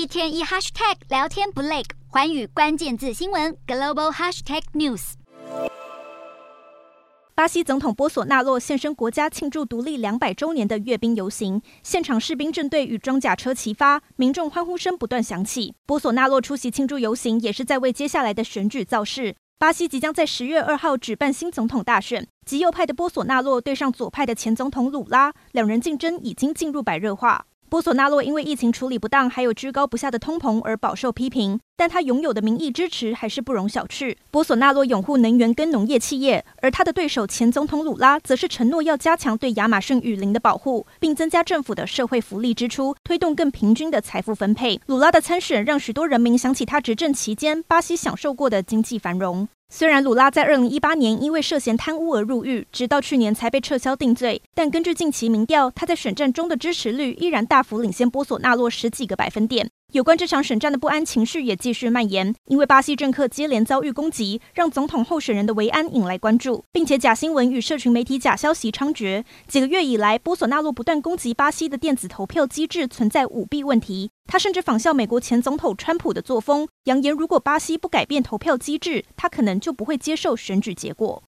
[0.00, 5.12] 一天一 hashtag 聊天不累，寰宇关键字新闻 global hashtag news。
[7.34, 15.74] 巴西总统波索纳洛现身国家庆祝独立两百周年的阅兵游行，现场士兵正队与装甲车齐发，民众欢呼声不断响起。
[15.84, 19.36] 波索纳洛出席庆祝游行，也是在为接下来的选举造势。
[19.58, 27.44] 巴西即将在十月二号举办新总统大选，极右派的波索纳洛对上左派的前总统鲁拉，两人竞争已经进入白热化。
[27.70, 34.16] 波索纳洛因为疫情处理不当，还有居高不下的通膨而饱受批评，但他拥有的民意支持还是不容小觑。
[34.32, 44.80] 波索纳洛拥护能源跟农业企业，而他的对手前总统鲁拉则是承诺要加强对亚马逊雨林的保护，并增加政府的社会福利支出，推动更平均的财富分配。
[44.86, 49.46] 鲁拉的参选让许多人民想起他执政期间巴西享受过的经济繁荣。
[49.72, 59.70] 虽然鲁拉在二零一八年因为涉嫌贪污而入狱，直到去年才被撤销定罪，但根据近期民调，他在选战中的支持率依然大幅领先波索纳洛十几个百分点。
[59.92, 69.24] 有关这场选战的不安情绪也继续蔓延，因为巴西政客接连遭遇攻击，让总统候选人的维安引来关注，并且假新闻与社群媒体假消息猖獗。
[69.48, 81.18] 几个月以来，波索纳洛不断攻击巴西的电子投票机制存在舞弊问题，他甚至仿效美国前总统川普的作风，扬言如果巴西不改变投票机制，他可能就不会接受选举结果。